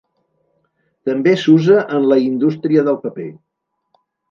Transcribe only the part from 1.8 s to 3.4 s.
en la indústria del paper.